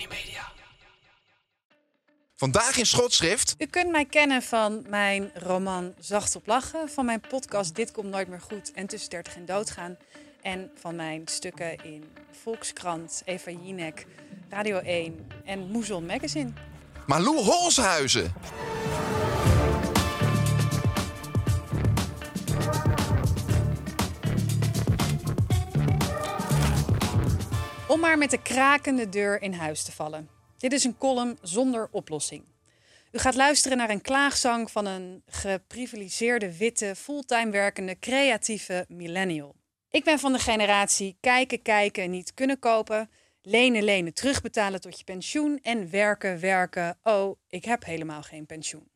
[0.00, 0.52] Tony Media.
[2.36, 3.54] Vandaag in schotschrift.
[3.58, 8.08] U kunt mij kennen van mijn roman Zacht op Lachen, van mijn podcast Dit komt
[8.08, 9.96] nooit meer goed en Tussen 30 en Doodgaan.
[10.42, 12.04] En van mijn stukken in
[12.42, 14.06] Volkskrant, Eva Jinek,
[14.48, 16.52] Radio 1 en Moezel Magazine.
[17.06, 18.32] Malou Holshuizen.
[27.90, 30.28] Om maar met de krakende deur in huis te vallen.
[30.58, 32.44] Dit is een column zonder oplossing.
[33.12, 39.54] U gaat luisteren naar een klaagzang van een geprivilegeerde, witte, fulltime werkende, creatieve millennial.
[39.90, 43.10] Ik ben van de generatie kijken, kijken, niet kunnen kopen,
[43.42, 46.98] lenen, lenen, terugbetalen tot je pensioen en werken, werken.
[47.02, 48.88] Oh, ik heb helemaal geen pensioen.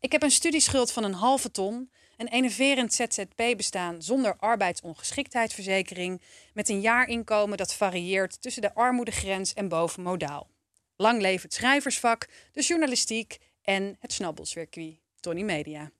[0.00, 6.20] Ik heb een studieschuld van een halve ton, een enerverend ZZP-bestaan zonder arbeidsongeschiktheidsverzekering,
[6.54, 10.50] met een jaarinkomen dat varieert tussen de armoedegrens en boven modaal.
[10.96, 15.90] Lang leven het schrijversvak, de journalistiek en het snabbelcircuit, Tony Media.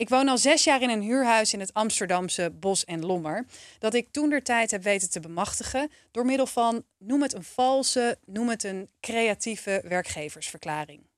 [0.00, 3.46] Ik woon al zes jaar in een huurhuis in het Amsterdamse Bos en Lommer,
[3.78, 7.44] dat ik toen der tijd heb weten te bemachtigen door middel van, noem het een
[7.44, 11.09] valse, noem het een creatieve werkgeversverklaring.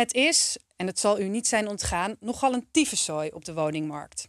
[0.00, 4.28] Het is, en het zal u niet zijn ontgaan, nogal een tyfuszooi op de woningmarkt.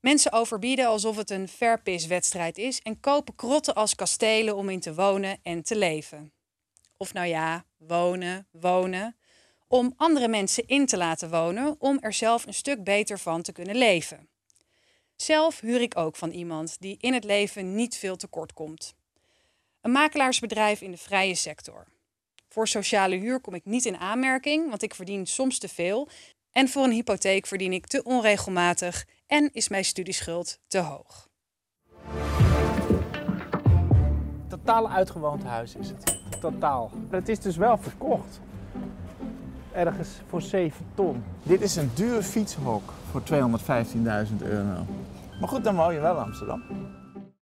[0.00, 4.94] Mensen overbieden alsof het een verpiswedstrijd is en kopen krotten als kastelen om in te
[4.94, 6.32] wonen en te leven.
[6.96, 9.16] Of nou ja, wonen, wonen.
[9.68, 13.52] Om andere mensen in te laten wonen om er zelf een stuk beter van te
[13.52, 14.28] kunnen leven.
[15.16, 18.94] Zelf huur ik ook van iemand die in het leven niet veel tekort komt.
[19.80, 21.86] Een makelaarsbedrijf in de vrije sector.
[22.52, 26.08] Voor sociale huur kom ik niet in aanmerking, want ik verdien soms te veel.
[26.52, 31.28] En voor een hypotheek verdien ik te onregelmatig en is mijn studieschuld te hoog.
[34.48, 36.18] Totaal uitgewoond huis is het.
[36.40, 36.90] Totaal.
[37.10, 38.40] Het is dus wel verkocht.
[39.72, 41.24] Ergens voor 7 ton.
[41.42, 44.86] Dit is een duur fietshok voor 215.000 euro.
[45.40, 46.62] Maar goed, dan woon je wel in Amsterdam.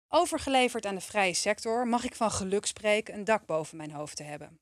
[0.09, 4.17] Overgeleverd aan de vrije sector mag ik van geluk spreken een dak boven mijn hoofd
[4.17, 4.59] te hebben.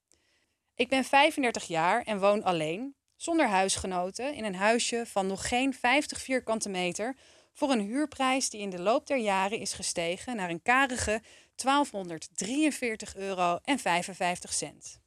[0.76, 5.74] Ik ben 35 jaar en woon alleen, zonder huisgenoten, in een huisje van nog geen
[5.74, 7.16] 50 vierkante meter
[7.52, 11.22] voor een huurprijs die in de loop der jaren is gestegen naar een karige
[11.54, 15.00] 1243 euro en 55 cent.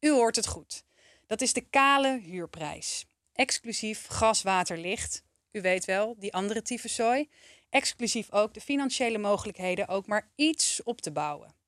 [0.00, 0.84] U hoort het goed.
[1.26, 3.06] Dat is de kale huurprijs.
[3.32, 5.24] Exclusief gas, water, licht.
[5.52, 7.30] U weet wel, die andere tyfuszooi.
[7.70, 11.62] Exclusief ook de financiële mogelijkheden ook maar iets op te bouwen.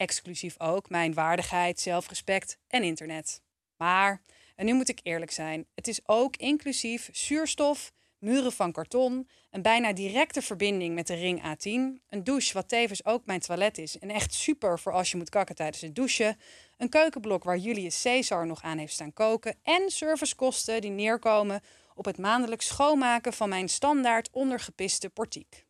[0.00, 3.42] Exclusief ook mijn waardigheid, zelfrespect en internet.
[3.76, 4.22] Maar,
[4.56, 9.62] en nu moet ik eerlijk zijn, het is ook inclusief zuurstof, muren van karton, een
[9.62, 13.98] bijna directe verbinding met de ring A10, een douche wat tevens ook mijn toilet is
[13.98, 16.38] en echt super voor als je moet kakken tijdens het douchen,
[16.76, 21.60] een keukenblok waar Julius Caesar nog aan heeft staan koken en servicekosten die neerkomen
[21.94, 25.68] op het maandelijks schoonmaken van mijn standaard ondergepiste portiek.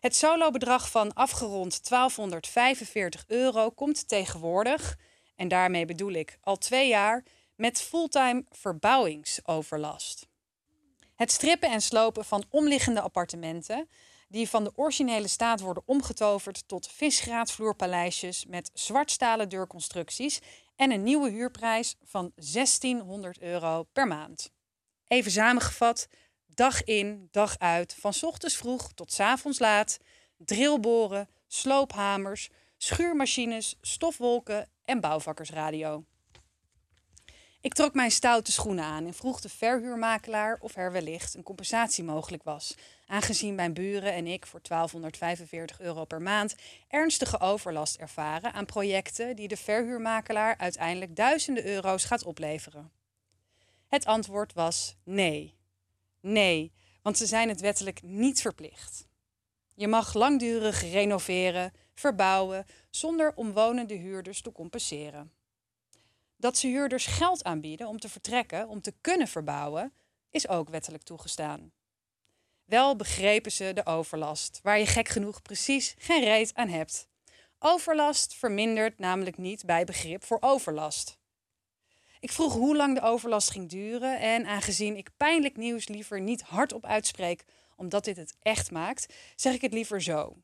[0.00, 4.98] Het solobedrag van afgerond 1245 euro komt tegenwoordig,
[5.36, 7.24] en daarmee bedoel ik al twee jaar,
[7.54, 10.26] met fulltime verbouwingsoverlast.
[11.14, 13.88] Het strippen en slopen van omliggende appartementen,
[14.28, 20.40] die van de originele staat worden omgetoverd tot visgraatvloerpaleisjes met zwartstalen deurconstructies
[20.76, 24.50] en een nieuwe huurprijs van 1600 euro per maand.
[25.06, 26.08] Even samengevat,
[26.58, 29.98] dag in, dag uit, van ochtends vroeg tot avonds laat,
[30.36, 36.04] drillboren, sloophamers, schuurmachines, stofwolken en bouwvakkersradio.
[37.60, 42.04] Ik trok mijn stoute schoenen aan en vroeg de verhuurmakelaar of er wellicht een compensatie
[42.04, 42.74] mogelijk was.
[43.06, 46.54] aangezien mijn buren en ik voor 1245 euro per maand
[46.88, 52.90] ernstige overlast ervaren aan projecten die de verhuurmakelaar uiteindelijk duizenden euro's gaat opleveren.
[53.86, 55.57] Het antwoord was nee.
[56.20, 56.72] Nee,
[57.02, 59.06] want ze zijn het wettelijk niet verplicht.
[59.74, 65.32] Je mag langdurig renoveren, verbouwen, zonder omwonende huurders te compenseren.
[66.36, 69.92] Dat ze huurders geld aanbieden om te vertrekken, om te kunnen verbouwen,
[70.30, 71.72] is ook wettelijk toegestaan.
[72.64, 77.08] Wel begrepen ze de overlast, waar je gek genoeg precies geen reet aan hebt.
[77.58, 81.17] Overlast vermindert namelijk niet bij begrip voor overlast.
[82.20, 86.42] Ik vroeg hoe lang de overlast ging duren en aangezien ik pijnlijk nieuws liever niet
[86.42, 87.44] hardop uitspreek,
[87.76, 90.36] omdat dit het echt maakt, zeg ik het liever zo.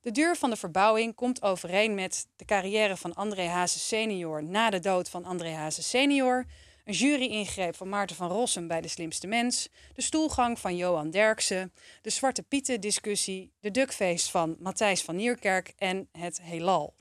[0.00, 4.70] De duur van de verbouwing komt overeen met de carrière van André Hazes senior na
[4.70, 6.46] de dood van André Hazes senior,
[6.84, 11.72] een jury-ingreep van Maarten van Rossum bij De Slimste Mens, de stoelgang van Johan Derksen,
[12.02, 16.94] de Zwarte Pieten-discussie, de Dukfeest van Matthijs van Nierkerk en het Heelal.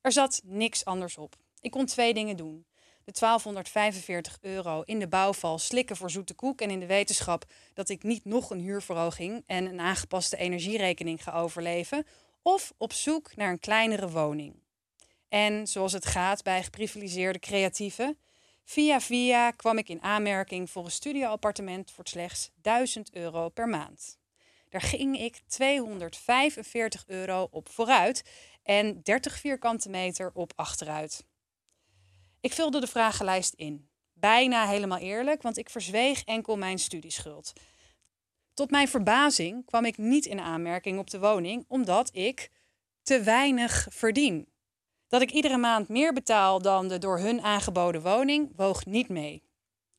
[0.00, 1.43] Er zat niks anders op.
[1.64, 2.66] Ik kon twee dingen doen.
[3.04, 7.44] De 1245 euro in de bouwval slikken voor zoete koek en in de wetenschap
[7.74, 12.06] dat ik niet nog een huurverhoging en een aangepaste energierekening ga overleven,
[12.42, 14.54] of op zoek naar een kleinere woning.
[15.28, 18.18] En zoals het gaat bij geprivilegeerde creatieven,
[18.64, 24.18] via via kwam ik in aanmerking voor een studioappartement voor slechts 1000 euro per maand.
[24.68, 28.22] Daar ging ik 245 euro op vooruit
[28.62, 31.24] en 30 vierkante meter op achteruit.
[32.44, 33.88] Ik vulde de vragenlijst in.
[34.12, 37.52] Bijna helemaal eerlijk, want ik verzweeg enkel mijn studieschuld.
[38.54, 42.50] Tot mijn verbazing kwam ik niet in aanmerking op de woning, omdat ik
[43.02, 44.48] te weinig verdien.
[45.08, 49.42] Dat ik iedere maand meer betaal dan de door hun aangeboden woning, woog niet mee.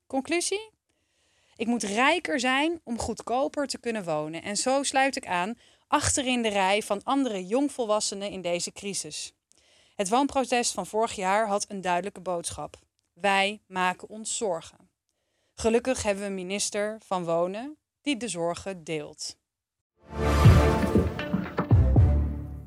[0.08, 0.70] Conclusie?
[1.56, 4.44] Ik moet rijker zijn om goedkoper te kunnen wonen.
[4.44, 5.58] En zo sluit ik aan
[5.88, 9.35] achterin de rij van andere jongvolwassenen in deze crisis.
[9.96, 12.78] Het woonprotest van vorig jaar had een duidelijke boodschap.
[13.14, 14.90] Wij maken ons zorgen.
[15.54, 19.38] Gelukkig hebben we een minister van Wonen die de zorgen deelt.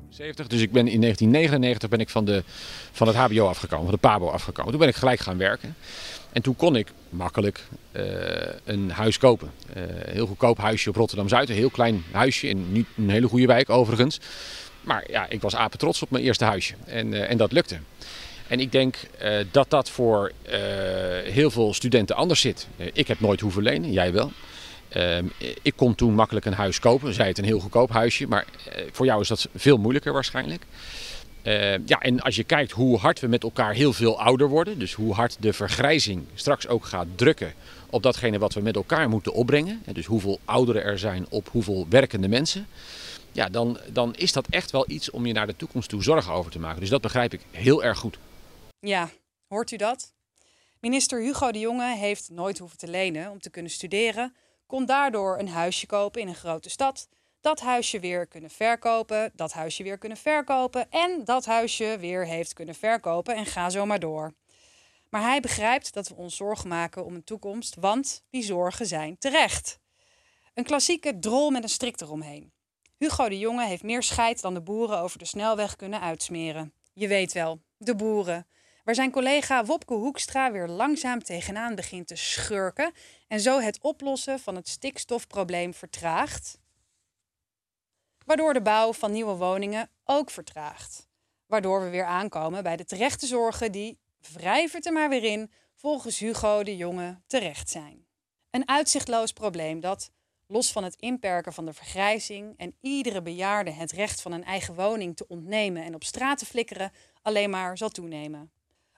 [0.09, 2.43] 70, dus ik ben in 1999 ben ik van, de,
[2.91, 4.71] van het HBO afgekomen, van de PABO afgekomen.
[4.71, 5.75] Toen ben ik gelijk gaan werken.
[6.31, 8.03] En toen kon ik makkelijk uh,
[8.63, 9.51] een huis kopen.
[9.77, 11.49] Uh, heel goedkoop huisje op Rotterdam-Zuid.
[11.49, 14.19] Een heel klein huisje in niet een hele goede wijk overigens.
[14.81, 16.73] Maar ja, ik was apen trots op mijn eerste huisje.
[16.85, 17.77] En, uh, en dat lukte.
[18.47, 18.95] En ik denk
[19.51, 20.31] dat dat voor
[21.23, 22.67] heel veel studenten anders zit.
[22.93, 24.31] ik heb nooit hoeven lenen, jij wel.
[24.97, 25.17] Uh,
[25.61, 27.13] ik kon toen makkelijk een huis kopen.
[27.13, 28.45] Zij het een heel goedkoop huisje, maar
[28.91, 30.65] voor jou is dat veel moeilijker waarschijnlijk.
[31.43, 34.79] Uh, ja, en als je kijkt hoe hard we met elkaar heel veel ouder worden,
[34.79, 37.53] dus hoe hard de vergrijzing straks ook gaat drukken
[37.89, 41.85] op datgene wat we met elkaar moeten opbrengen, dus hoeveel ouderen er zijn op hoeveel
[41.89, 42.67] werkende mensen,
[43.31, 46.33] ja, dan, dan is dat echt wel iets om je naar de toekomst toe zorgen
[46.33, 46.79] over te maken.
[46.79, 48.17] Dus dat begrijp ik heel erg goed.
[48.79, 49.09] Ja,
[49.47, 50.13] hoort u dat?
[50.79, 54.33] Minister Hugo de Jonge heeft nooit hoeven te lenen om te kunnen studeren
[54.69, 57.07] kon daardoor een huisje kopen in een grote stad.
[57.41, 62.53] Dat huisje weer kunnen verkopen, dat huisje weer kunnen verkopen en dat huisje weer heeft
[62.53, 64.33] kunnen verkopen en ga zo maar door.
[65.09, 69.17] Maar hij begrijpt dat we ons zorgen maken om een toekomst, want die zorgen zijn
[69.17, 69.79] terecht.
[70.53, 72.51] Een klassieke drol met een strik eromheen.
[72.99, 76.73] Hugo de Jonge heeft meer scheid dan de boeren over de snelweg kunnen uitsmeren.
[76.93, 78.47] Je weet wel, de boeren
[78.83, 82.91] waar zijn collega Wopke Hoekstra weer langzaam tegenaan begint te schurken
[83.27, 86.59] en zo het oplossen van het stikstofprobleem vertraagt,
[88.25, 91.07] waardoor de bouw van nieuwe woningen ook vertraagt.
[91.45, 93.99] Waardoor we weer aankomen bij de terechte zorgen die,
[94.33, 98.05] wrijven er maar weer in, volgens Hugo de Jonge terecht zijn.
[98.49, 100.11] Een uitzichtloos probleem dat,
[100.51, 104.75] los van het inperken van de vergrijzing en iedere bejaarde het recht van een eigen
[104.75, 106.91] woning te ontnemen en op straat te flikkeren,
[107.21, 108.51] alleen maar zal toenemen.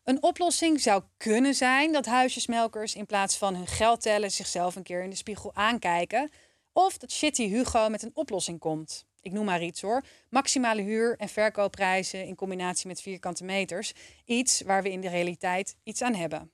[0.03, 4.83] Een oplossing zou kunnen zijn dat huisjesmelkers in plaats van hun geld tellen zichzelf een
[4.83, 6.31] keer in de spiegel aankijken.
[6.73, 9.05] Of dat Shitty Hugo met een oplossing komt.
[9.21, 10.03] Ik noem maar iets hoor.
[10.29, 13.93] Maximale huur- en verkoopprijzen in combinatie met vierkante meters.
[14.25, 16.51] Iets waar we in de realiteit iets aan hebben.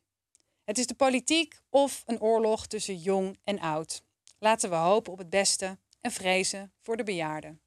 [0.63, 4.05] Het is de politiek of een oorlog tussen jong en oud.
[4.39, 7.61] Laten we hopen op het beste en vrezen voor de bejaarden.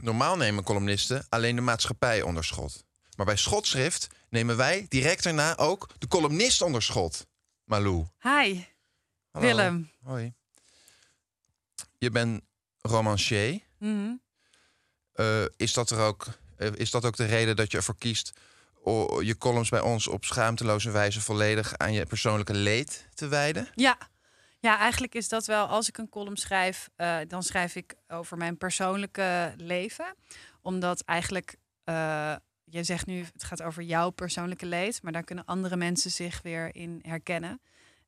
[0.00, 2.84] Normaal nemen columnisten alleen de maatschappij onder schot.
[3.16, 7.26] Maar bij schotschrift nemen wij direct daarna ook de columnist onder schot.
[7.64, 8.06] Malou.
[8.20, 8.64] Hi,
[9.30, 9.46] Hallo.
[9.46, 9.90] Willem.
[10.02, 10.32] Hoi.
[11.98, 12.42] Je bent
[12.80, 13.60] romancier.
[13.78, 14.14] Mhm.
[15.12, 18.32] Eh, is, dat er ook, eh, is dat ook de reden dat je ervoor kiest
[19.20, 23.68] je columns bij ons op schaamteloze wijze volledig aan je persoonlijke leed te wijden?
[23.74, 23.98] Ja.
[24.58, 28.36] ja, eigenlijk is dat wel, als ik een column schrijf, eh, dan schrijf ik over
[28.36, 30.14] mijn persoonlijke leven.
[30.62, 35.44] Omdat eigenlijk, eh, je zegt nu, het gaat over jouw persoonlijke leed, maar daar kunnen
[35.44, 37.60] andere mensen zich weer in herkennen.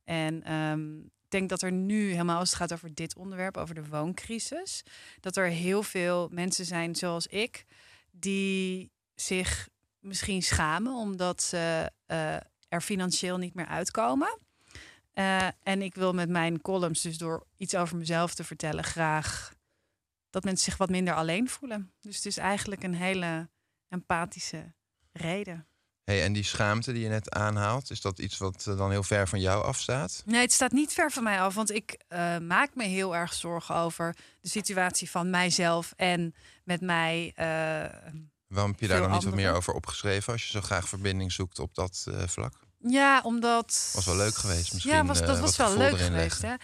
[0.04, 3.74] En ehm, ik denk dat er nu, helemaal als het gaat over dit onderwerp, over
[3.74, 4.82] de wooncrisis,
[5.20, 7.64] dat er heel veel mensen zijn zoals ik,
[8.10, 9.68] die zich
[10.00, 12.34] misschien schamen omdat ze eh,
[12.68, 14.38] er financieel niet meer uitkomen.
[15.12, 19.52] Eh, en ik wil met mijn columns, dus door iets over mezelf te vertellen, graag
[20.30, 21.92] dat mensen zich wat minder alleen voelen.
[22.00, 23.48] Dus het is eigenlijk een hele
[23.88, 24.72] empathische
[25.12, 25.66] reden.
[26.04, 29.02] Hey, en die schaamte die je net aanhaalt, is dat iets wat eh, dan heel
[29.02, 30.22] ver van jou afstaat?
[30.26, 32.04] Nee, het staat niet ver van mij af, want ik
[32.42, 37.34] maak me heel erg zorgen over de situatie van mijzelf en met mij.
[38.48, 41.32] Waarom heb je daar dan niet wat meer over opgeschreven als je zo graag verbinding
[41.32, 42.66] zoekt op dat eh, vlak?
[42.78, 43.90] ja, omdat.
[43.94, 44.94] Was wel leuk geweest misschien.
[44.94, 46.42] Ja, was, eh, dat was wel leuk geweest.
[46.42, 46.54] Hè?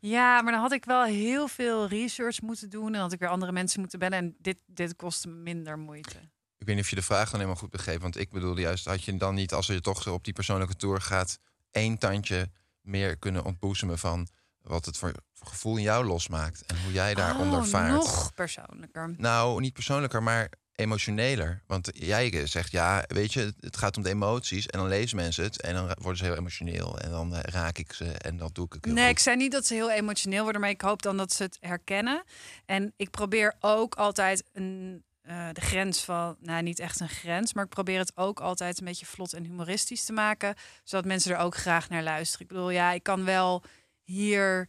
[0.00, 3.28] Ja, maar dan had ik wel heel veel research moeten doen en had ik weer
[3.28, 4.18] andere mensen moeten bellen.
[4.18, 6.18] En dit, dit kostte minder moeite.
[6.58, 8.00] Ik weet niet of je de vraag dan helemaal goed begreep.
[8.00, 11.00] Want ik bedoelde juist, had je dan niet, als je toch op die persoonlijke tour
[11.00, 11.38] gaat,
[11.70, 14.28] één tandje meer kunnen ontboezemen van
[14.60, 17.92] wat het voor, voor gevoel in jou losmaakt en hoe jij daaronder oh, vaart?
[17.92, 19.14] nog persoonlijker.
[19.16, 21.62] Nou, niet persoonlijker, maar emotioneler.
[21.66, 24.66] Want jij zegt, ja, weet je, het- gaat om de emoties.
[24.66, 26.98] En dan lezen mensen het en dan worden ze heel emotioneel.
[26.98, 29.12] En dan eh, raak ik ze en dat doe ik ook heel Nee, goed.
[29.12, 31.56] ik zei niet dat ze heel emotioneel worden, maar ik hoop dan dat ze het
[31.60, 32.22] herkennen.
[32.66, 37.54] En ik probeer ook altijd een, eh, de grens van, nou niet echt een grens,
[37.54, 40.54] maar ik probeer het ook altijd een beetje vlot en humoristisch te maken,
[40.84, 42.46] zodat mensen er ook graag naar luisteren.
[42.46, 43.62] Ik bedoel, ja, ik kan wel
[44.02, 44.68] hier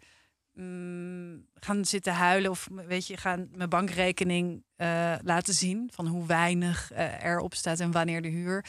[0.55, 6.25] mm, gaan zitten huilen of weet je, gaan mijn bankrekening eh, laten zien van hoe
[6.25, 8.65] weinig eh, erop staat en wanneer de huur.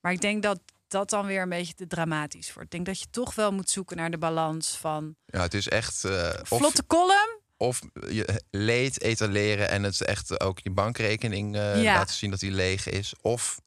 [0.00, 2.62] Maar ik denk dat dat dan weer een beetje te dramatisch wordt.
[2.64, 5.68] Ik denk dat je toch wel moet zoeken naar de balans van Ja, het is
[5.68, 6.04] echt...
[6.04, 7.40] eh, of, vlotte column.
[7.56, 11.74] of je leed etaleren en het echt ook je bankrekening Ja.
[11.82, 13.14] laten zien dat die leeg is.
[13.20, 13.60] Of,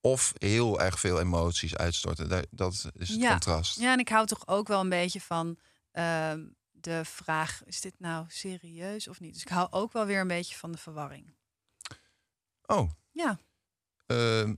[0.00, 2.46] of heel erg veel emoties uitstorten.
[2.50, 3.30] Dat is het Ja.
[3.30, 3.78] contrast.
[3.80, 5.56] Ja, en ik hou toch ook wel een beetje van
[5.92, 6.40] ehm,
[6.84, 9.32] de vraag: is dit nou serieus of niet?
[9.32, 11.34] Dus ik hou ook wel weer een beetje van de verwarring.
[12.66, 13.38] Oh, Ja.
[14.06, 14.54] ehm,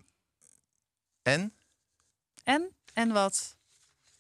[1.23, 1.55] en?
[2.45, 2.77] En?
[2.93, 3.57] En wat?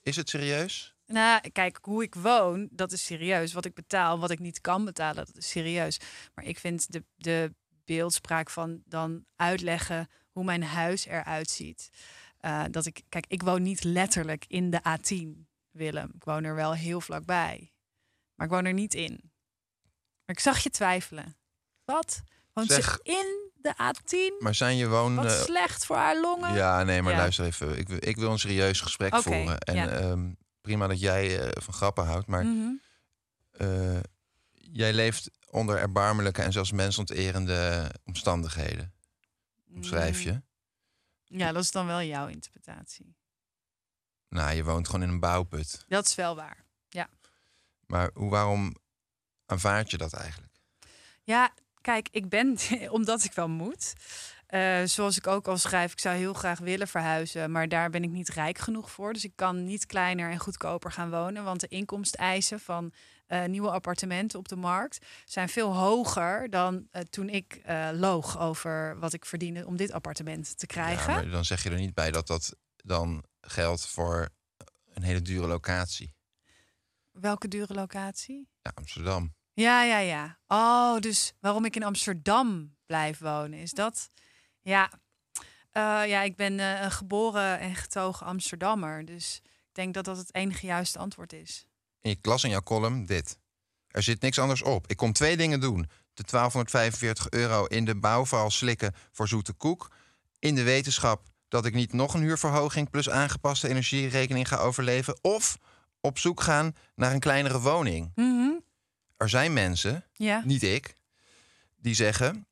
[0.02, 0.94] Is het serieus?
[1.06, 3.52] Nou, kijk, hoe ik woon, dat is serieus.
[3.52, 5.98] Wat ik betaal, wat ik niet kan betalen, dat is serieus.
[6.34, 11.90] Maar ik vind de, de beeldspraak van dan uitleggen hoe mijn huis eruit ziet.
[12.40, 16.10] eh, dat ik, kijk, ik woon niet letterlijk in de A10, Willem.
[16.14, 17.72] Ik woon er wel heel vlakbij.
[18.36, 19.20] Maar ik woon er niet in.
[20.24, 21.36] Maar ik zag je twijfelen.
[21.84, 22.22] Wat?
[22.52, 22.84] Woont Zeg.
[22.92, 24.38] ze in de A10?
[24.42, 25.14] Maar zijn je woon...
[25.14, 26.54] Wat slecht voor haar longen.
[26.54, 27.18] Ja, nee, maar Ja.
[27.18, 27.78] luister even.
[27.78, 29.58] Ik, wil- ik wil een serieus gesprek Oké, voeren.
[29.58, 29.88] En ja.
[29.88, 32.72] ehm, prima dat jij eh, van grappen houdt, maar Mhm.
[33.50, 34.00] eh,
[34.52, 38.94] jij leeft onder erbarmelijke en zelfs mensonterende omstandigheden.
[39.74, 40.32] Omschrijf je?
[40.32, 40.44] Mm,
[41.38, 43.16] Ja, dat is dan wel jouw interpretatie.
[44.28, 45.84] Nou, je woont gewoon in een bouwput.
[45.88, 46.64] Dat is wel waar.
[47.86, 48.74] Maar hoe, waarom
[49.46, 50.52] aanvaard je dat eigenlijk?
[51.22, 51.50] Ja,
[51.80, 52.58] kijk, ik ben,
[52.90, 53.92] omdat ik wel moet.
[54.46, 58.02] eh, zoals ik ook al schrijf, ik zou heel graag willen verhuizen, maar daar ben
[58.02, 59.12] ik niet rijk genoeg voor.
[59.12, 62.92] Dus ik kan niet kleiner en goedkoper gaan wonen, want de inkomsteisen van
[63.26, 67.60] eh, nieuwe appartementen op de markt zijn veel hoger dan eh, toen ik
[67.92, 71.12] loog over wat ik verdiende om dit appartement te krijgen.
[71.12, 74.28] Ja, maar dan zeg je er niet bij dat dat dan geldt voor
[74.94, 76.14] een hele dure locatie.
[77.20, 78.48] Welke dure locatie?
[78.62, 79.34] Ja, Amsterdam.
[79.52, 80.38] Ja, ja, ja.
[80.46, 84.10] Oh, dus waarom ik in Amsterdam blijf wonen, is dat?
[84.62, 84.90] Ja,
[85.70, 89.04] Eh, ja ik ben eh, een geboren en getogen Amsterdammer.
[89.04, 91.66] Dus ik denk dat dat het enige juiste antwoord is.
[92.00, 93.38] En je las in jouw column dit.
[93.88, 94.86] Er zit niks anders op.
[94.86, 95.80] Ik kom twee dingen doen.
[96.14, 99.90] De 1245 euro in de bouwval slikken voor zoete koek.
[100.38, 105.18] In de wetenschap dat ik niet nog een huurverhoging plus aangepaste energierekening ga overleven.
[105.22, 105.58] Of
[106.06, 108.12] op zoek gaan naar een kleinere woning.
[108.14, 108.50] Mhm.
[109.16, 110.42] Er zijn mensen, Ja.
[110.44, 110.94] niet ik,
[111.76, 112.46] die zeggen...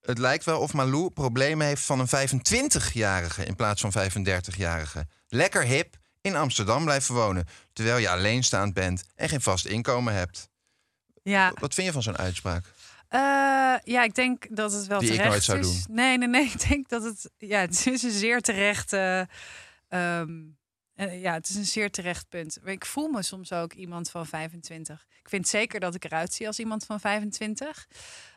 [0.00, 2.06] Het lijkt wel of Malou problemen heeft van een
[2.38, 5.06] 25-jarige in plaats van 35-jarige.
[5.28, 10.48] Lekker hip in Amsterdam blijven wonen, terwijl je alleenstaand bent en geen vast inkomen hebt.
[11.22, 11.52] Ja.
[11.60, 12.64] Wat vind je van zo'n uitspraak?
[13.08, 13.20] Eh,
[13.84, 15.66] ja, ik denk dat het wel Die ik terecht nooit zou is.
[15.84, 15.94] doen.
[15.96, 16.44] Nee, nee, nee.
[16.54, 17.30] Ik denk dat het...
[17.38, 18.92] Ja, het is een zeer terecht...
[18.92, 19.20] eh,
[19.88, 20.30] ehm,
[20.94, 22.58] eh, ja, het is een zeer terecht punt.
[22.62, 25.06] Maar ik voel me soms ook iemand van 25.
[25.20, 27.88] Ik vind zeker dat ik eruit zie als iemand van 25.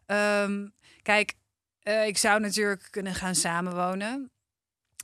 [0.05, 0.67] Ehm,
[1.01, 1.33] kijk,
[1.79, 4.29] eh, ik zou natuurlijk kunnen gaan samenwonen.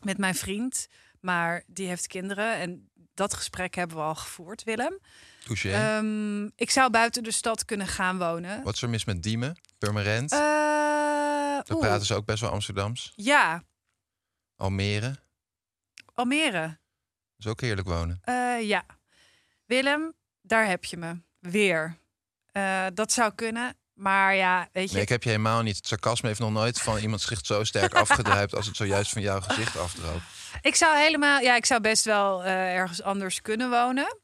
[0.02, 0.88] met mijn vriend.
[1.20, 5.00] Maar die heeft kinderen en dat gesprek hebben we al gevoerd, Willem.
[5.46, 5.72] Touché.
[5.72, 8.64] Ehm, ik zou buiten de stad kunnen gaan wonen.
[8.64, 9.60] Wat is er mis met Diemen?
[9.78, 10.32] Purmerend?
[10.32, 13.14] Eh, Daar oeh, praten ze ook best wel Amsterdams.
[13.16, 13.64] Ja,
[14.56, 15.16] Almere.
[16.14, 16.80] Almere.
[17.42, 18.20] Is ook heerlijk wonen.
[18.24, 18.86] Eh, ja.
[19.66, 21.22] Willem, daar heb je me.
[21.40, 21.98] Weer.
[22.52, 23.76] Eh, dat zou kunnen.
[23.94, 24.94] Maar ja, weet je.
[24.94, 25.76] Nee, ik heb je helemaal niet.
[25.76, 29.22] Het sarcasme heeft nog nooit van iemands gezicht zo sterk afgedruipt als het zojuist van
[29.22, 30.24] jouw gezicht afdroopt.
[30.62, 34.20] Ik zou helemaal, ja, ik zou best wel eh, ergens anders kunnen wonen.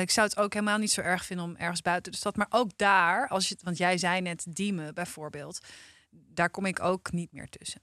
[0.00, 2.36] Ik zou het ook helemaal niet zo erg vinden om ergens buiten de stad.
[2.36, 5.60] Maar ook daar, als je, want jij zei net Diemen bijvoorbeeld,
[6.10, 7.82] daar kom ik ook niet meer tussen.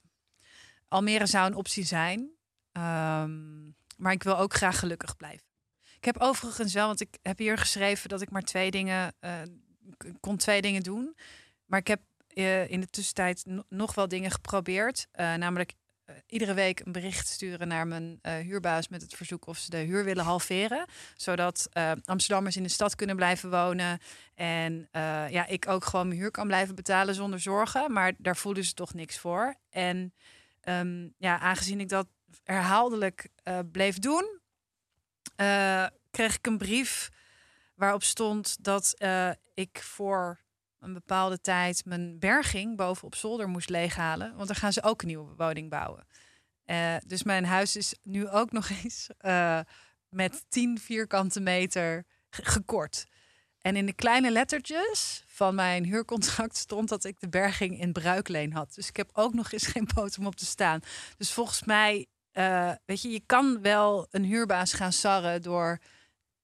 [0.87, 2.29] Almere zou een optie zijn,
[2.71, 3.31] ehm,
[3.99, 5.47] maar ik wil ook graag gelukkig blijven.
[5.97, 9.13] Ik heb overigens wel, want ik heb hier geschreven dat ik maar twee dingen
[10.05, 11.15] ik kon twee dingen doen.
[11.65, 15.07] Maar ik heb eh, in de tussentijd no- nog wel dingen geprobeerd.
[15.11, 15.73] Eh, namelijk
[16.27, 20.03] iedere week een bericht sturen naar mijn huurbaas met het verzoek of ze de huur
[20.03, 20.85] willen halveren.
[21.15, 21.69] Zodat
[22.05, 23.99] Amsterdammers in de stad kunnen blijven wonen.
[24.35, 24.87] En
[25.29, 27.91] ja, ik ook gewoon mijn huur kan blijven betalen zonder zorgen.
[27.93, 29.55] Maar daar voelden ze toch niks voor.
[29.69, 30.13] En
[30.61, 32.07] ehm, ja, aangezien ik dat
[32.43, 34.39] herhaaldelijk eh, bleef doen,
[35.35, 37.09] eh, kreeg ik een brief
[37.75, 40.39] waarop stond dat eh, ik voor
[40.79, 44.35] een bepaalde tijd mijn berging boven op zolder moest leeghalen.
[44.35, 46.07] Want dan gaan ze ook een nieuwe woning bouwen.
[47.07, 49.07] Dus mijn huis is nu ook nog eens
[50.09, 53.05] met 10 vierkante meter ge- gekort.
[53.61, 58.53] En in de kleine lettertjes van mijn huurcontract stond dat ik de berging in bruikleen
[58.53, 58.73] had.
[58.73, 60.79] Dus ik heb ook nog eens geen poot om op te staan.
[61.17, 62.07] Dus volgens mij,
[62.39, 65.79] eh, weet je, je kan wel een huurbaas gaan sarren door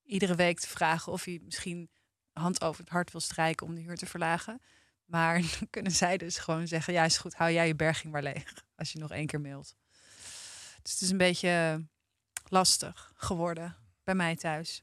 [0.04, 1.90] iedere week te vragen of hij misschien
[2.32, 4.60] hand over het hart wil strijken om de huur te verlagen.
[5.04, 8.22] Maar dan kunnen zij dus gewoon zeggen: ja, is goed, hou jij je berging maar
[8.22, 9.74] leeg als je nog één keer mailt.
[10.82, 11.84] Dus het is een beetje
[12.48, 14.82] lastig geworden bij mij thuis.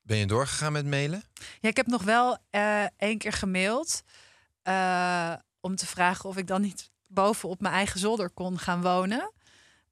[0.00, 1.22] Ben je doorgegaan met mailen?
[1.60, 4.02] Ja, ik heb nog wel eh één keer gemaild
[4.62, 8.82] eh, om te vragen of ik dan niet boven op mijn eigen zolder kon gaan
[8.82, 9.32] wonen.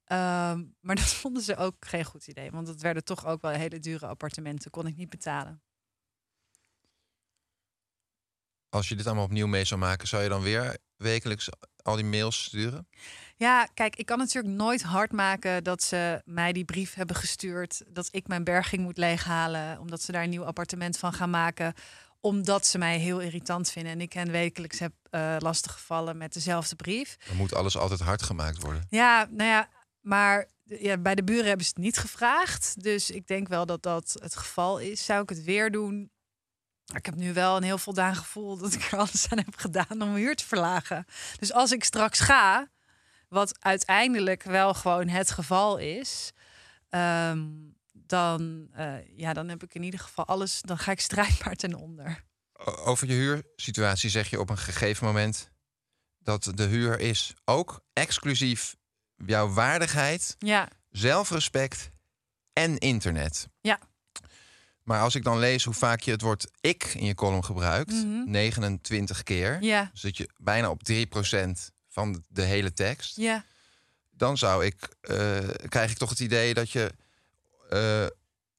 [0.05, 3.51] Ehm, maar dat vonden ze ook geen goed idee, want het werden toch ook wel
[3.51, 5.61] hele dure appartementen, kon ik niet betalen.
[8.69, 11.49] Als je dit allemaal opnieuw mee zou maken, zou je dan weer wekelijks
[11.81, 12.87] al die mails sturen?
[13.35, 17.83] Ja, kijk, ik kan natuurlijk nooit hard maken dat ze mij die brief hebben gestuurd.
[17.87, 19.79] Dat ik mijn berging moet leeghalen.
[19.79, 21.73] Omdat ze daar een nieuw appartement van gaan maken.
[22.21, 23.91] Omdat ze mij heel irritant vinden.
[23.91, 27.17] En ik hen wekelijks heb eh lastig gevallen met dezelfde brief.
[27.27, 28.85] Dan moet alles altijd hard gemaakt worden.
[28.89, 29.69] Ja, nou ja,
[30.01, 32.83] maar ja, bij de buren hebben ze het niet gevraagd.
[32.83, 35.05] Dus ik denk wel dat dat het geval is.
[35.05, 36.11] Zou ik het weer doen?
[36.95, 39.91] Ik heb nu wel een heel voldaan gevoel dat ik er alles aan heb gedaan
[39.91, 41.05] om mijn huur te verlagen.
[41.39, 42.67] Dus als ik straks ga,
[43.27, 46.31] wat uiteindelijk wel gewoon het geval is,
[46.89, 47.47] ehm,
[48.09, 50.61] dan, eh, ja, dan heb ik in ieder geval alles.
[50.61, 52.23] Dan ga ik strijdbaar ten onder.
[52.85, 55.49] Over je huursituatie zeg je op een gegeven moment
[56.19, 58.75] dat de huur is ook exclusief
[59.25, 61.89] jouw waardigheid, Ja, zelfrespect
[62.53, 63.47] en internet.
[63.61, 63.79] Ja.
[64.83, 67.91] Maar als ik dan lees hoe vaak je het woord ik in je column gebruikt,
[67.91, 68.29] Mhm.
[68.31, 73.15] 29 keer, ja, zit je bijna op 3% van de hele tekst.
[73.15, 73.43] ja.
[74.11, 76.91] dan zou ik, eh, krijg ik toch het idee dat je
[77.69, 78.05] eh,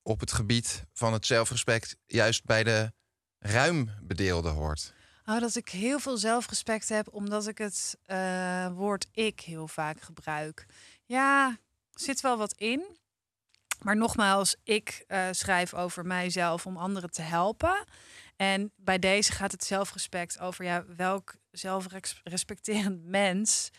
[0.03, 2.93] op het gebied van het zelfrespect juist bij de
[3.39, 4.95] ruim bedeelden hoort.
[5.25, 10.01] Oh, dat ik heel veel zelfrespect heb, omdat ik het eh, woord ik heel vaak
[10.01, 10.67] gebruik.
[11.07, 11.59] Ja,
[11.91, 12.99] zit wel wat in.
[13.83, 17.85] Maar nogmaals, ik eh, schrijf over mijzelf om anderen te helpen.
[18.37, 23.71] En bij deze gaat het zelfrespect over ja, welk zelfrespecterend mens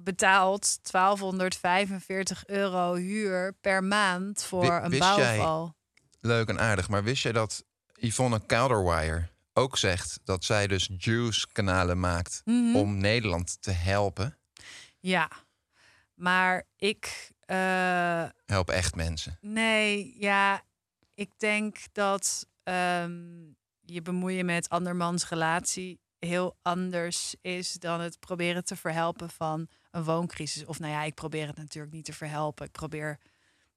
[0.00, 5.76] betaalt 1245 euro huur per maand voor een wist jij- bouwval.
[6.20, 12.00] Leuk en aardig, maar wist je dat Yvonne Calderwire ook zegt dat zij dus Juice-kanalen
[12.00, 12.76] maakt Mhm.
[12.76, 14.38] om Nederland te helpen?
[15.00, 15.30] Ja,
[16.14, 17.30] maar ik.
[17.40, 19.38] eh, Help echt mensen.
[19.40, 20.62] Nee, ja,
[21.14, 23.26] ik denk dat ehm,
[23.80, 30.04] je bemoeien met andermans relatie heel anders is dan het proberen te verhelpen van een
[30.04, 30.64] wooncrisis.
[30.64, 32.66] Of nou ja, ik probeer het natuurlijk niet te verhelpen.
[32.66, 33.18] Ik probeer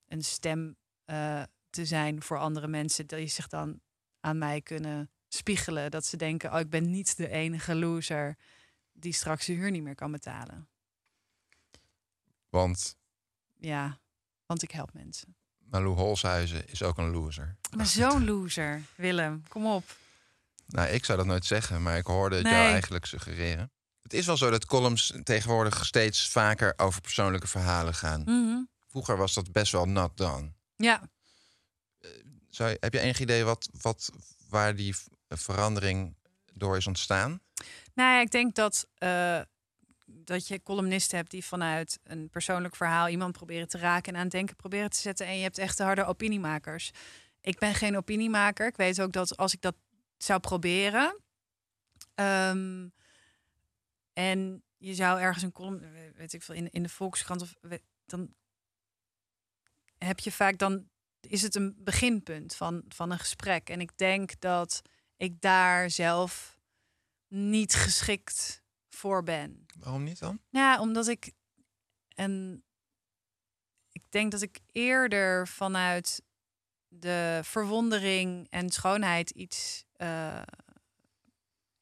[0.08, 0.76] een stem
[1.06, 3.82] eh, te zijn voor andere mensen die zich dan
[4.20, 5.92] aan mij kunnen spiegelen.
[5.92, 8.38] Dat ze denken, oh, ik ben niet de enige loser
[8.92, 10.70] die straks de huur niet meer kan betalen.
[12.50, 12.98] Want
[13.58, 14.00] Ja,
[14.46, 15.36] want ik help mensen.
[15.58, 17.58] Malou Holshuizen is ook een loser.
[17.76, 19.84] Maar zo'n loser, Willem, kom op.
[20.72, 23.72] Nou, ik zou dat nooit zeggen, maar ik hoorde het jou eigenlijk suggereren.
[24.02, 28.22] Het is wel zo dat columns tegenwoordig steeds vaker over persoonlijke verhalen gaan.
[28.26, 28.64] Mhm.
[28.88, 30.54] Vroeger was dat best wel nat dan.
[30.76, 31.10] Ja.
[32.50, 34.10] Zou je- heb je enig idee wat, wat,
[34.50, 34.96] waar die
[35.28, 36.16] verandering
[36.54, 37.42] door is ontstaan?
[37.94, 39.40] Nou ja, ik denk dat, eh,
[40.06, 44.24] dat je columnisten hebt die vanuit een persoonlijk verhaal iemand proberen te raken en aan
[44.26, 45.26] het denken proberen te zetten.
[45.28, 46.92] En je hebt echt de harde opiniemakers.
[47.42, 48.68] Ik ben geen opiniemaker.
[48.68, 49.76] Ik weet ook dat als ik dat
[50.24, 51.20] zou proberen.
[52.16, 52.88] ehm,
[54.14, 57.56] en je zou ergens een column, eh, weet ik veel, in, in de Volkskrant of
[58.06, 58.36] dan
[59.98, 63.70] heb je vaak dan is het een beginpunt van, van een gesprek.
[63.70, 64.82] En ik denk dat
[65.18, 66.60] ik daar zelf
[67.28, 69.66] niet geschikt voor ben.
[69.80, 70.42] Waarom niet dan?
[70.50, 71.32] Ja, omdat ik
[72.16, 72.64] en
[73.92, 76.24] ik denk dat ik eerder vanuit
[76.88, 80.42] de verwondering en schoonheid iets, eh,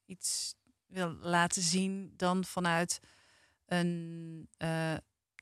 [0.06, 0.54] iets
[0.88, 3.00] wil laten zien dan vanuit
[3.66, 4.50] een.
[4.58, 4.94] eh,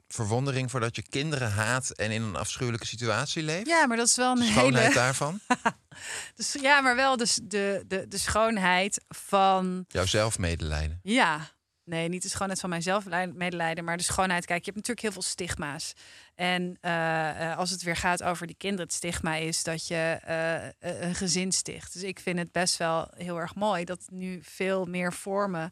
[0.08, 3.68] Verwondering voordat je kinderen haat en in een afschuwelijke situatie leeft?
[3.68, 4.94] ja, maar dat is wel een De schoonheid hele.
[4.94, 5.40] daarvan?
[6.36, 9.86] Dus, ja, maar wel dus de, de, de schoonheid van.
[9.88, 11.00] Jouw zelfmedelijden.
[11.04, 11.50] Ja,
[11.88, 14.46] nee, niet de schoonheid van mijzelf medelijden, maar de schoonheid.
[14.46, 15.94] Kijk, je hebt natuurlijk heel veel stigma's.
[16.36, 20.20] En eh, eh, als het weer gaat over die kinderen, het stigma is dat je
[20.24, 21.94] eh, een gezin sticht.
[21.94, 25.72] Dus ik vind het best wel heel erg mooi dat nu veel meer vormen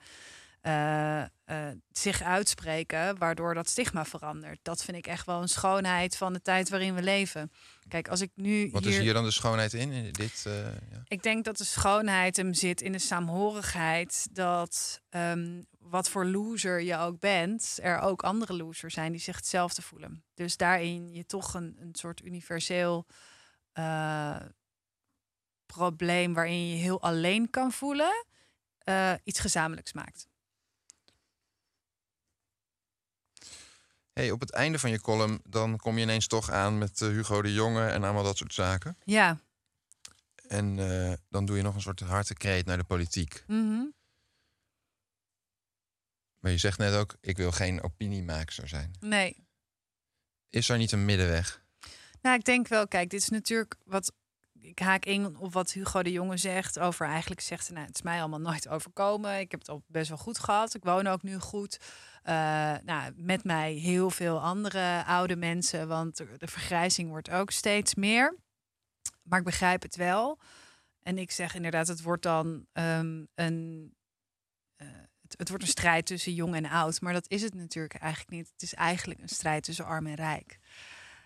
[1.91, 4.59] zich uitspreken, waardoor dat stigma verandert.
[4.61, 7.51] Dat vind ik echt wel een schoonheid van de tijd waarin we leven.
[7.87, 8.91] Kijk, als ik nu Wat hier...
[8.91, 9.91] is hier dan de schoonheid in?
[9.91, 11.03] in dit, ja.
[11.07, 14.27] Ik denk dat de schoonheid hem zit in de saamhorigheid.
[14.31, 19.35] Dat ehm, wat voor loser je ook bent, er ook andere losers zijn die zich
[19.35, 20.23] hetzelfde voelen.
[20.33, 23.05] Dus daarin je toch een, een soort universeel
[23.71, 24.41] eh,
[25.65, 28.25] probleem waarin je heel alleen kan voelen,
[28.77, 30.27] eh, iets gezamenlijks maakt.
[34.13, 37.07] Hey, op het einde van je column dan kom je ineens toch aan met eh,
[37.07, 38.97] Hugo de Jonge en allemaal dat soort zaken.
[39.03, 39.39] Ja.
[40.47, 40.75] En
[41.29, 43.43] dan doe je nog een soort hartekreet naar de politiek.
[43.47, 43.83] Mhm.
[46.45, 48.95] Maar je zegt net ook, ik wil geen opiniemaakster zijn.
[48.99, 49.47] Nee.
[50.49, 51.63] Is er niet een middenweg?
[52.21, 54.13] Nou, ik denk wel, kijk, dit is natuurlijk wat.
[54.59, 57.95] Ik haak in op wat Hugo de Jonge zegt over eigenlijk zegt hij, nou, het
[57.95, 59.39] is mij allemaal nooit overkomen.
[59.39, 60.75] Ik heb het al best wel goed gehad.
[60.75, 61.79] Ik woon ook nu goed.
[62.23, 62.33] Eh,
[62.83, 67.95] nou, met mij heel veel andere oude mensen, want de de vergrijzing wordt ook steeds
[67.95, 68.37] meer.
[69.23, 70.39] Maar ik begrijp het wel.
[71.01, 73.93] En ik zeg inderdaad, het wordt dan ehm, een.
[75.35, 77.01] Het, het wordt een strijd tussen jong en oud.
[77.01, 78.49] Maar dat is het natuurlijk eigenlijk niet.
[78.53, 80.59] Het is eigenlijk een strijd tussen arm en rijk.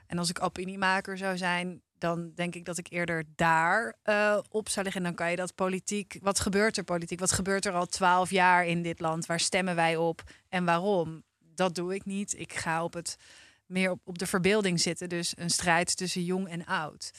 [0.08, 4.70] En als ik opiniemaker zou zijn, dan denk ik dat ik eerder daar eh, op
[4.70, 5.04] zou liggen.
[5.04, 6.18] En dan kan je dat politiek.
[6.22, 7.20] Wat gebeurt er politiek?
[7.20, 9.26] Wat gebeurt er al twaalf jaar in dit land?
[9.26, 11.24] Waar stemmen wij op en waarom?
[11.56, 12.40] Dat doe ik niet.
[12.40, 13.18] Ik ga op het
[13.66, 15.10] meer op, op de verbeelding zitten.
[15.10, 17.12] Dus een strijd tussen jong en oud.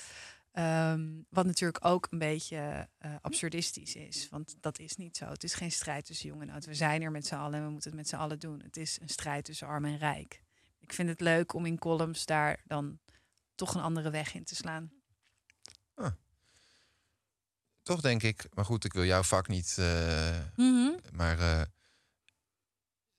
[0.53, 4.29] Ehm, wat natuurlijk ook een beetje eh, absurdistisch is.
[4.29, 5.25] Want dat is niet zo.
[5.25, 6.65] Het is geen strijd tussen jong en oud.
[6.65, 8.61] We zijn er met z'n allen en we moeten het met z'n allen doen.
[8.63, 10.43] Het is een strijd tussen arm en rijk.
[10.79, 12.99] Ik vind het leuk om in columns daar dan
[13.55, 14.93] toch een andere weg in te slaan.
[17.83, 19.77] Toch denk ik, maar goed, ik wil jouw vak niet.
[19.79, 20.91] eh, Mhm.
[21.13, 21.63] Maar eh,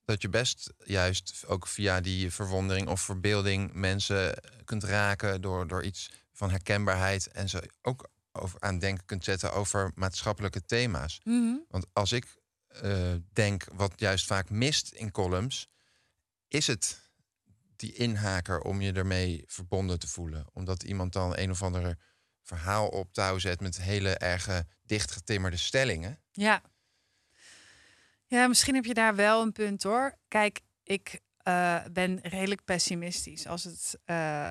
[0.06, 5.84] dat je best juist ook via die verwondering of verbeelding mensen kunt raken door, door
[5.84, 6.10] iets
[6.42, 11.22] van herkenbaarheid en ze ook over, aan denken kunt zetten over maatschappelijke thema's.
[11.24, 11.56] Mhm.
[11.68, 12.26] Want als ik
[12.68, 15.70] eh, denk wat juist vaak mist in columns,
[16.48, 17.12] is het
[17.76, 20.46] die inhaker om je ermee verbonden te voelen.
[20.54, 21.98] Omdat iemand dan een of ander
[22.42, 26.20] verhaal op touw zet met hele erge dichtgetimmerde stellingen.
[26.32, 26.62] Ja.
[28.28, 30.18] Ja, misschien heb je daar wel een punt hoor.
[30.28, 34.50] Kijk, ik eh, ben redelijk pessimistisch als het eh,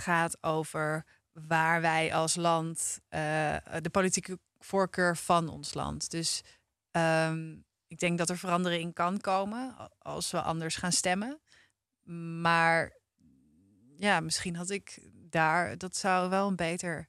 [0.00, 6.10] gaat over waar wij als land, eh, de politieke voorkeur van ons land.
[6.10, 6.42] Dus
[6.90, 11.40] ehm, ik denk dat er verandering kan komen als we anders gaan stemmen.
[12.40, 12.96] Maar
[13.98, 17.08] ja, misschien had ik daar, dat zou wel een beter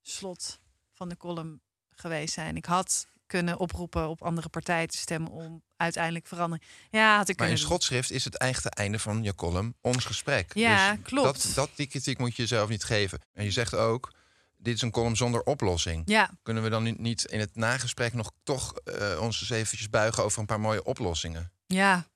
[0.00, 0.60] slot
[0.92, 2.56] van de column geweest zijn.
[2.56, 6.68] Ik had kunnen oproepen op andere partijen te stemmen om uiteindelijk verandering.
[6.90, 7.62] Ja, had ik Maar in doen.
[7.64, 10.54] schotschrift is het echte einde van je column ons gesprek.
[10.54, 11.42] Ja, Dus klopt.
[11.44, 13.20] Dat, dat, die kritiek moet je jezelf niet geven.
[13.32, 14.12] En je zegt ook,
[14.56, 16.02] dit is een column zonder oplossing.
[16.06, 19.90] Ja, Kunnen we dan niet- niet in het nagesprek nog toch eh, ons eens eventjes
[19.90, 21.52] buigen over een paar mooie oplossingen?
[21.66, 22.08] ja.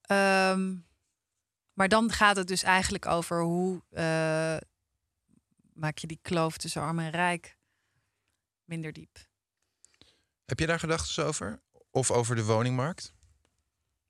[0.00, 0.74] Ehm,
[1.72, 4.56] maar dan gaat het dus eigenlijk over hoe eh,
[5.72, 7.56] maak je die kloof tussen arm en rijk
[8.64, 9.18] minder diep.
[10.50, 11.62] Heb je daar gedachten over?
[11.90, 13.12] of over de woningmarkt?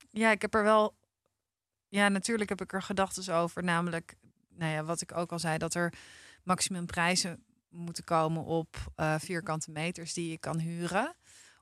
[0.09, 0.97] Ja, ik heb er wel.
[1.87, 3.63] Ja, natuurlijk heb ik er gedachten over.
[3.63, 4.15] Namelijk,
[4.49, 5.93] nou ja, wat ik ook al zei, dat er
[6.43, 11.15] maximum prijzen moeten komen op eh, vierkante meters die je kan huren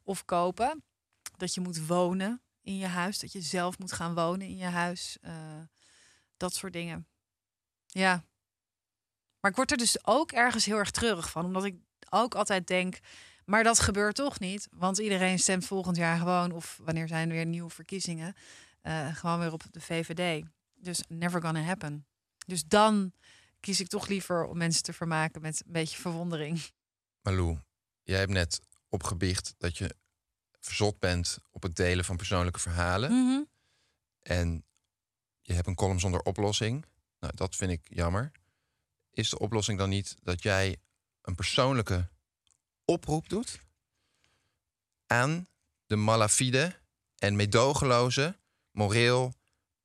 [0.03, 0.83] of kopen.
[1.37, 4.65] Dat je moet wonen in je huis, dat je zelf moet gaan wonen in je
[4.65, 5.17] huis.
[5.21, 5.33] eh,
[6.37, 7.07] dat soort dingen.
[7.87, 8.25] Ja.
[9.39, 11.75] Maar ik word er dus ook ergens heel erg treurig van, omdat ik
[12.09, 12.99] ook altijd denk,
[13.49, 17.35] maar dat gebeurt toch niet, want iedereen stemt volgend jaar gewoon, of wanneer zijn er
[17.35, 18.35] weer nieuwe verkiezingen,
[18.81, 20.45] eh, gewoon weer op de VVD.
[20.75, 22.05] Dus never gonna happen.
[22.45, 23.13] Dus dan
[23.59, 26.61] kies ik toch liever om mensen te vermaken met een beetje verwondering.
[27.21, 27.57] Malou,
[28.03, 28.59] jij hebt net
[28.89, 29.95] opgebiecht dat je
[30.59, 33.11] verzot bent op het delen van persoonlijke verhalen.
[33.11, 33.43] Mhm.
[34.21, 34.65] En
[35.41, 36.85] je hebt een column zonder oplossing.
[37.19, 38.31] Nou, dat vind ik jammer.
[39.11, 40.77] Is de oplossing dan niet dat jij
[41.21, 42.09] een persoonlijke
[42.89, 43.59] oproep doet
[45.07, 45.47] aan
[45.85, 46.75] de malafide
[47.17, 48.37] en medogeloze,
[48.71, 49.33] moreel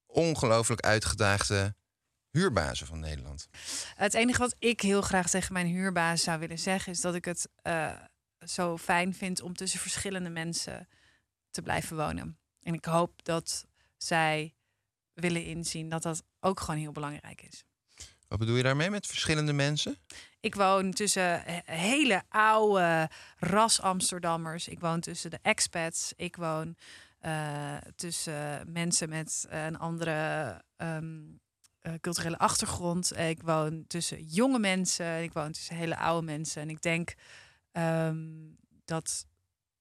[0.07, 1.75] ongelooflijk uitgedaagde
[2.31, 3.49] huurbazen van Nederland?
[3.95, 7.25] Het enige wat ik heel graag tegen mijn huurbaas zou willen zeggen, is dat ik
[7.25, 7.93] het eh,
[8.47, 10.89] zo fijn vind om tussen verschillende mensen
[11.51, 12.39] te blijven wonen.
[12.63, 14.55] En ik hoop dat zij
[15.13, 17.65] willen inzien dat dat ook gewoon heel belangrijk is.
[18.29, 19.97] Wat bedoel je daarmee met verschillende mensen?
[20.45, 24.69] Ik woon tussen he- hele oude ras Amsterdammers.
[24.69, 26.13] Ik woon tussen de expats.
[26.17, 26.77] Ik woon
[27.19, 31.23] eh, tussen mensen met een andere ehm,
[31.81, 33.19] eh, culturele achtergrond.
[33.19, 35.23] Ik woon tussen jonge mensen.
[35.23, 36.63] Ik woon tussen hele oude mensen.
[36.63, 37.15] En ik denk
[37.73, 38.27] ehm,
[38.85, 39.27] dat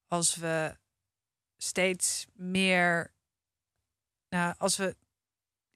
[0.08, 0.78] als we
[1.58, 3.13] steeds meer,
[4.30, 4.95] nou, als we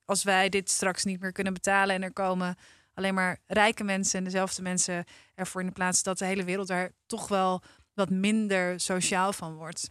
[0.05, 2.55] als wij dit straks niet meer kunnen betalen en er komen
[2.97, 5.05] alleen maar rijke mensen en dezelfde mensen
[5.35, 7.61] ervoor in de plaats dat de hele wereld daar toch wel
[7.93, 9.89] wat minder sociaal van wordt.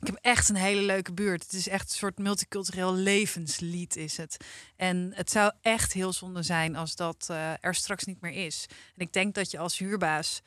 [0.00, 1.42] Ik heb echt een hele leuke buurt.
[1.42, 4.36] Het is echt een soort multicultureel levenslied is het.
[4.76, 8.66] En het zou echt heel zonde zijn als dat eh, er straks niet meer is.
[8.68, 10.42] En ik denk dat je als huurbaas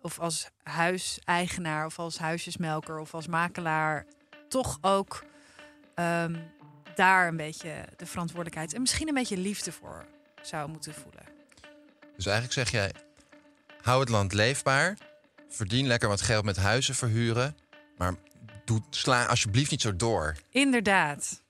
[0.00, 4.06] of als huiseigenaar of als huisjesmelker of als makelaar
[4.48, 5.24] toch ook
[5.94, 6.36] ehm,
[6.94, 10.06] daar een beetje de verantwoordelijkheid en misschien een beetje liefde voor
[10.46, 11.24] zou moeten voelen.
[12.16, 12.92] Dus eigenlijk zeg jij,
[13.82, 14.98] hou het land leefbaar.
[15.48, 17.56] Verdien lekker wat geld met huizen verhuren.
[17.96, 18.14] Maar
[18.64, 20.36] doe, sla alsjeblieft niet zo door.
[20.50, 21.42] Inderdaad.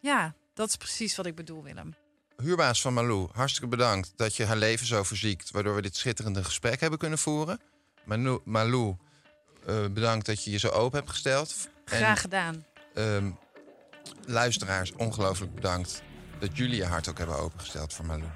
[0.00, 1.94] Ja, dat is precies wat ik bedoel, Willem.
[2.36, 5.50] Huurbaas van Malou, hartstikke bedankt dat je haar leven zo verziekt...
[5.50, 7.60] waardoor we dit schitterende gesprek hebben kunnen voeren.
[8.04, 8.96] Manu, Malou,
[9.66, 11.68] eh, bedankt dat je je zo open hebt gesteld.
[11.84, 12.64] Graag gedaan.
[12.94, 13.30] Ehm,
[14.26, 16.02] luisteraars, ongelooflijk bedankt
[16.40, 18.28] dat jullie je hart ook hebben opengesteld voor Malou.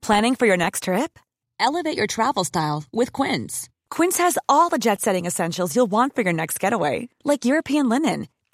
[0.00, 1.18] Planning for your next trip?
[1.58, 3.68] Elevate your travel style with Quince.
[3.90, 7.88] Quince has all the jet setting essentials you'll want for your next getaway, like European
[7.88, 8.28] linen,